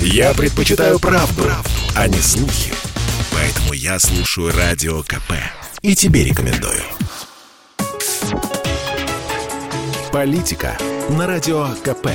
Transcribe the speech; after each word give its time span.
Я 0.00 0.34
предпочитаю 0.34 0.98
правду, 0.98 1.42
правду, 1.42 1.70
а 1.94 2.08
не 2.08 2.18
слухи. 2.18 2.72
Поэтому 3.32 3.72
я 3.72 3.98
слушаю 3.98 4.52
Радио 4.56 5.02
КП. 5.02 5.32
И 5.82 5.94
тебе 5.94 6.24
рекомендую. 6.24 6.82
Политика 10.12 10.76
на 11.10 11.26
Радио 11.26 11.68
КП. 11.84 12.08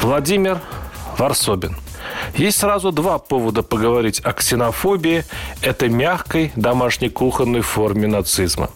Владимир 0.00 0.60
Варсобин. 1.18 1.76
Есть 2.34 2.58
сразу 2.58 2.92
два 2.92 3.18
повода 3.18 3.62
поговорить 3.62 4.20
о 4.20 4.32
ксенофобии 4.32 5.24
этой 5.62 5.88
мягкой 5.88 6.52
домашней 6.54 7.08
кухонной 7.08 7.62
форме 7.62 8.06
нацизма. 8.06 8.70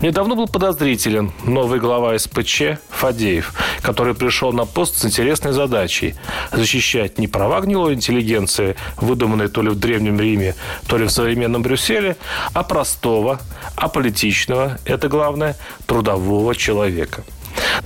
Мне 0.00 0.12
давно 0.12 0.36
был 0.36 0.46
подозрителен 0.46 1.32
новый 1.44 1.80
глава 1.80 2.16
СПЧ 2.18 2.78
Фадеев, 2.90 3.52
который 3.82 4.14
пришел 4.14 4.52
на 4.52 4.64
пост 4.64 4.96
с 4.96 5.04
интересной 5.04 5.52
задачей– 5.52 6.14
защищать 6.52 7.18
не 7.18 7.26
права 7.26 7.60
гнилой 7.60 7.94
интеллигенции, 7.94 8.76
выдуманной 8.96 9.48
то 9.48 9.62
ли 9.62 9.70
в 9.70 9.78
Древнем 9.78 10.20
Риме, 10.20 10.54
то 10.86 10.96
ли 10.98 11.04
в 11.06 11.10
современном 11.10 11.62
Брюсселе, 11.62 12.16
а 12.52 12.62
простого, 12.62 13.40
аполитичного, 13.76 14.78
это 14.84 15.08
главное, 15.08 15.56
трудового 15.86 16.54
человека– 16.54 17.24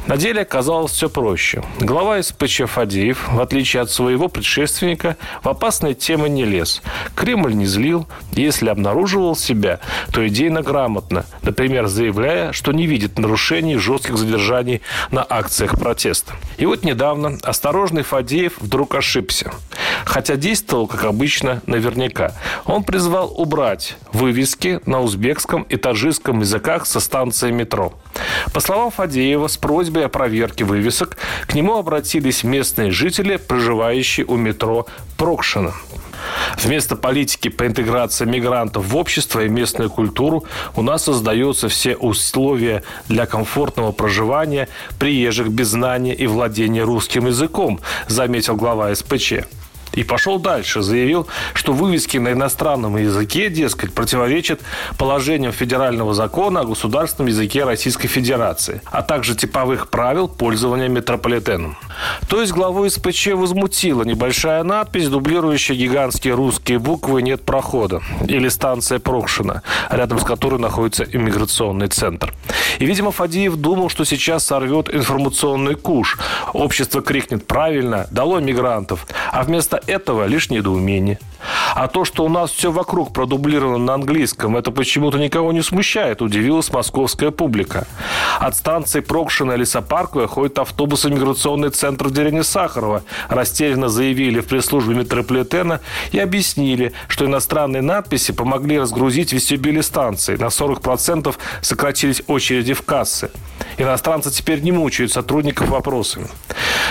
на 0.06 0.16
деле 0.16 0.42
оказалось 0.42 0.92
все 0.92 1.08
проще. 1.08 1.62
Глава 1.80 2.22
СПЧ 2.22 2.62
Фадеев, 2.66 3.28
в 3.32 3.40
отличие 3.40 3.82
от 3.82 3.90
своего 3.90 4.28
предшественника, 4.28 5.16
в 5.42 5.48
опасные 5.48 5.94
темы 5.94 6.28
не 6.28 6.44
лез. 6.44 6.82
Кремль 7.14 7.54
не 7.54 7.66
злил. 7.66 8.06
Если 8.32 8.68
обнаруживал 8.68 9.36
себя, 9.36 9.80
то 10.12 10.26
идейно 10.26 10.62
грамотно. 10.62 11.24
Например, 11.42 11.86
заявляя, 11.86 12.52
что 12.52 12.72
не 12.72 12.86
видит 12.86 13.18
нарушений 13.18 13.76
жестких 13.76 14.16
задержаний 14.16 14.82
на 15.10 15.24
акциях 15.28 15.78
протеста. 15.78 16.34
И 16.58 16.66
вот 16.66 16.84
недавно 16.84 17.38
осторожный 17.42 18.02
Фадеев 18.02 18.54
вдруг 18.58 18.94
ошибся. 18.94 19.52
Хотя 20.04 20.36
действовал, 20.36 20.86
как 20.86 21.04
обычно, 21.04 21.62
наверняка. 21.66 22.32
Он 22.64 22.84
призвал 22.84 23.32
убрать 23.36 23.96
вывески 24.12 24.80
на 24.86 25.00
узбекском 25.00 25.62
и 25.62 25.76
таджикском 25.76 26.40
языках 26.40 26.86
со 26.86 27.00
станции 27.00 27.50
метро. 27.50 27.92
По 28.52 28.60
словам 28.60 28.90
Фадеева, 28.90 29.48
с 29.48 29.56
просьбой 29.56 30.06
о 30.06 30.08
проверке 30.08 30.64
вывесок 30.64 31.16
к 31.46 31.54
нему 31.54 31.76
обратились 31.76 32.44
местные 32.44 32.90
жители, 32.90 33.36
проживающие 33.36 34.26
у 34.26 34.36
метро 34.36 34.86
Прокшина. 35.16 35.72
Вместо 36.58 36.96
политики 36.96 37.48
по 37.48 37.66
интеграции 37.66 38.24
мигрантов 38.24 38.86
в 38.86 38.96
общество 38.96 39.44
и 39.44 39.48
местную 39.48 39.90
культуру 39.90 40.44
у 40.76 40.82
нас 40.82 41.04
создаются 41.04 41.68
все 41.68 41.96
условия 41.96 42.82
для 43.08 43.26
комфортного 43.26 43.92
проживания 43.92 44.68
приезжих 44.98 45.48
без 45.48 45.68
знания 45.68 46.14
и 46.14 46.26
владения 46.26 46.82
русским 46.82 47.26
языком, 47.26 47.80
заметил 48.08 48.56
глава 48.56 48.94
СПЧ. 48.94 49.34
И 49.94 50.04
пошел 50.04 50.38
дальше. 50.38 50.82
Заявил, 50.82 51.26
что 51.54 51.72
вывески 51.72 52.18
на 52.18 52.32
иностранном 52.32 52.96
языке, 52.96 53.50
дескать, 53.50 53.92
противоречат 53.92 54.60
положениям 54.98 55.52
федерального 55.52 56.14
закона 56.14 56.60
о 56.60 56.64
государственном 56.64 57.28
языке 57.28 57.64
Российской 57.64 58.08
Федерации, 58.08 58.80
а 58.86 59.02
также 59.02 59.34
типовых 59.34 59.88
правил 59.88 60.28
пользования 60.28 60.88
метрополитеном. 60.88 61.76
То 62.28 62.40
есть 62.40 62.52
главу 62.52 62.88
СПЧ 62.88 63.28
возмутила 63.28 64.02
небольшая 64.02 64.62
надпись, 64.62 65.08
дублирующая 65.08 65.76
гигантские 65.76 66.34
русские 66.34 66.78
буквы 66.78 67.22
«Нет 67.22 67.42
прохода» 67.42 68.00
или 68.26 68.48
станция 68.48 68.98
Прокшина, 68.98 69.62
рядом 69.90 70.18
с 70.18 70.24
которой 70.24 70.58
находится 70.58 71.04
иммиграционный 71.04 71.88
центр. 71.88 72.32
И, 72.78 72.86
видимо, 72.86 73.12
Фадеев 73.12 73.56
думал, 73.56 73.90
что 73.90 74.04
сейчас 74.04 74.46
сорвет 74.46 74.92
информационный 74.94 75.74
куш. 75.74 76.18
Общество 76.52 77.02
крикнет 77.02 77.46
«Правильно, 77.46 78.06
дало 78.10 78.40
мигрантов», 78.40 79.06
а 79.30 79.42
вместо 79.42 79.80
этого 79.86 80.26
лишь 80.26 80.50
недоумение. 80.50 81.18
А 81.74 81.88
то, 81.88 82.04
что 82.04 82.24
у 82.24 82.28
нас 82.28 82.50
все 82.50 82.70
вокруг 82.70 83.12
продублировано 83.12 83.78
на 83.78 83.94
английском, 83.94 84.56
это 84.56 84.70
почему-то 84.70 85.18
никого 85.18 85.52
не 85.52 85.62
смущает, 85.62 86.22
удивилась 86.22 86.72
московская 86.72 87.30
публика. 87.30 87.86
От 88.40 88.56
станции 88.56 89.00
Прокшина 89.00 89.52
Лесопарковая 89.56 90.26
ходит 90.26 90.58
автобус 90.58 91.04
миграционный 91.04 91.70
центр 91.70 92.08
в 92.08 92.12
деревне 92.12 92.42
Сахарова. 92.42 93.02
Растерянно 93.28 93.88
заявили 93.88 94.40
в 94.40 94.46
пресс-службе 94.46 94.94
метрополитена 94.94 95.80
и 96.10 96.18
объяснили, 96.18 96.92
что 97.08 97.26
иностранные 97.26 97.82
надписи 97.82 98.32
помогли 98.32 98.78
разгрузить 98.78 99.32
вестибюли 99.32 99.80
станции. 99.80 100.36
На 100.36 100.46
40% 100.46 101.34
сократились 101.60 102.22
очереди 102.26 102.74
в 102.74 102.82
кассы. 102.82 103.30
Иностранцы 103.78 104.30
теперь 104.30 104.60
не 104.60 104.72
мучают 104.72 105.12
сотрудников 105.12 105.68
вопросами. 105.68 106.28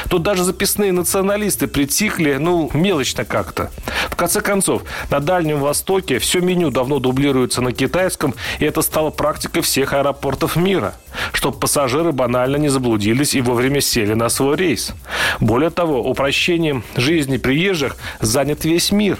Тут 0.10 0.24
даже 0.24 0.44
записные 0.44 0.92
националисты 0.92 1.68
притихли, 1.68 2.38
ну, 2.40 2.70
мелочно 2.74 3.26
как-то. 3.26 3.72
В 4.10 4.16
конце 4.16 4.42
концов, 4.42 4.71
на 5.10 5.20
Дальнем 5.20 5.60
Востоке 5.60 6.20
все 6.20 6.40
меню 6.40 6.72
давно 6.72 7.00
дублируется 7.00 7.62
на 7.62 7.72
китайском, 7.72 8.34
и 8.60 8.66
это 8.66 8.82
стало 8.82 9.10
практикой 9.10 9.62
всех 9.62 9.94
аэропортов 9.94 10.56
мира, 10.56 10.94
чтобы 11.34 11.60
пассажиры 11.60 12.12
банально 12.12 12.58
не 12.58 12.70
заблудились 12.70 13.36
и 13.36 13.42
вовремя 13.42 13.82
сели 13.82 14.14
на 14.14 14.30
свой 14.30 14.56
рейс. 14.56 14.94
Более 15.40 15.70
того, 15.70 16.02
упрощением 16.02 16.84
жизни 16.96 17.38
приезжих 17.38 17.98
занят 18.20 18.66
весь 18.66 18.92
мир. 18.92 19.18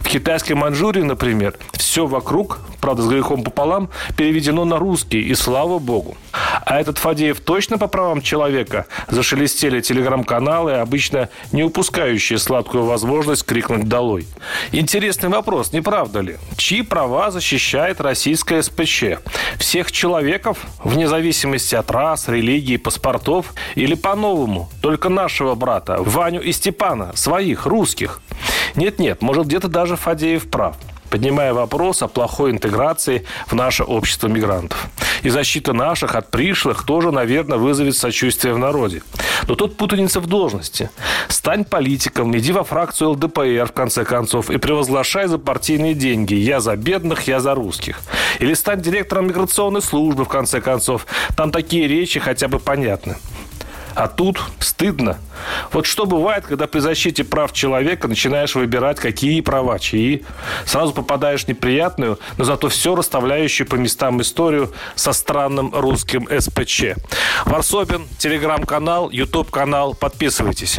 В 0.00 0.08
китайской 0.08 0.54
Манчжурии, 0.54 1.02
например, 1.02 1.54
все 1.72 2.06
вокруг, 2.06 2.60
правда, 2.80 3.02
с 3.02 3.08
грехом 3.08 3.42
пополам, 3.42 3.88
переведено 4.16 4.64
на 4.64 4.78
русский, 4.78 5.20
и 5.20 5.34
слава 5.34 5.78
богу. 5.78 6.16
А 6.70 6.78
этот 6.78 6.98
Фадеев 6.98 7.40
точно 7.40 7.78
по 7.78 7.88
правам 7.88 8.22
человека? 8.22 8.86
Зашелестели 9.08 9.80
телеграм-каналы, 9.80 10.74
обычно 10.74 11.28
не 11.50 11.64
упускающие 11.64 12.38
сладкую 12.38 12.84
возможность 12.84 13.44
крикнуть 13.44 13.88
«долой». 13.88 14.28
Интересный 14.70 15.30
вопрос, 15.30 15.72
не 15.72 15.80
правда 15.80 16.20
ли? 16.20 16.36
Чьи 16.56 16.82
права 16.82 17.32
защищает 17.32 18.00
российская 18.00 18.62
СПЧ? 18.62 19.18
Всех 19.58 19.90
человеков, 19.90 20.58
вне 20.84 21.08
зависимости 21.08 21.74
от 21.74 21.90
рас, 21.90 22.28
религии, 22.28 22.76
паспортов? 22.76 23.52
Или 23.74 23.96
по-новому, 23.96 24.70
только 24.80 25.08
нашего 25.08 25.56
брата, 25.56 25.96
Ваню 25.98 26.40
и 26.40 26.52
Степана, 26.52 27.16
своих, 27.16 27.66
русских? 27.66 28.20
Нет-нет, 28.76 29.22
может, 29.22 29.46
где-то 29.46 29.66
даже 29.66 29.96
Фадеев 29.96 30.48
прав 30.48 30.76
поднимая 31.10 31.52
вопрос 31.52 32.02
о 32.02 32.08
плохой 32.08 32.52
интеграции 32.52 33.26
в 33.46 33.54
наше 33.54 33.82
общество 33.82 34.28
мигрантов. 34.28 34.86
И 35.22 35.28
защита 35.28 35.72
наших 35.72 36.14
от 36.14 36.30
пришлых 36.30 36.84
тоже, 36.84 37.10
наверное, 37.12 37.58
вызовет 37.58 37.96
сочувствие 37.96 38.54
в 38.54 38.58
народе. 38.58 39.02
Но 39.48 39.54
тут 39.54 39.76
путаница 39.76 40.20
в 40.20 40.26
должности. 40.26 40.90
Стань 41.28 41.64
политиком, 41.64 42.36
иди 42.36 42.52
во 42.52 42.64
фракцию 42.64 43.10
ЛДПР, 43.10 43.66
в 43.66 43.72
конце 43.72 44.04
концов, 44.04 44.50
и 44.50 44.58
превозглашай 44.58 45.26
за 45.26 45.38
партийные 45.38 45.94
деньги. 45.94 46.34
Я 46.34 46.60
за 46.60 46.76
бедных, 46.76 47.28
я 47.28 47.40
за 47.40 47.54
русских. 47.54 48.00
Или 48.38 48.54
стань 48.54 48.80
директором 48.80 49.26
миграционной 49.28 49.82
службы, 49.82 50.24
в 50.24 50.28
конце 50.28 50.60
концов. 50.60 51.06
Там 51.36 51.50
такие 51.50 51.88
речи 51.88 52.20
хотя 52.20 52.48
бы 52.48 52.58
понятны. 52.58 53.16
А 53.94 54.08
тут 54.08 54.40
стыдно. 54.58 55.18
Вот 55.72 55.86
что 55.86 56.06
бывает, 56.06 56.46
когда 56.46 56.66
при 56.66 56.80
защите 56.80 57.24
прав 57.24 57.52
человека 57.52 58.08
начинаешь 58.08 58.54
выбирать, 58.54 58.98
какие 58.98 59.40
права, 59.40 59.78
чьи. 59.78 60.24
Сразу 60.64 60.92
попадаешь 60.92 61.44
в 61.44 61.48
неприятную, 61.48 62.18
но 62.38 62.44
зато 62.44 62.68
все 62.68 62.94
расставляющую 62.94 63.66
по 63.66 63.74
местам 63.74 64.20
историю 64.20 64.72
со 64.94 65.12
странным 65.12 65.72
русским 65.74 66.28
СПЧ. 66.28 66.96
Варсобин, 67.44 68.06
телеграм-канал, 68.18 69.10
YouTube-канал. 69.10 69.94
Подписывайтесь. 69.94 70.78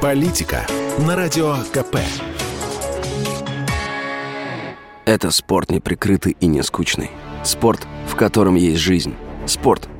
Политика 0.00 0.66
на 0.98 1.14
Радио 1.14 1.56
КП. 1.72 1.98
Это 5.04 5.30
спорт 5.30 5.70
неприкрытый 5.70 6.36
и 6.40 6.46
не 6.46 6.62
скучный. 6.62 7.10
Спорт, 7.42 7.86
в 8.06 8.16
котором 8.16 8.54
есть 8.54 8.80
жизнь. 8.80 9.14
Спорт– 9.46 9.88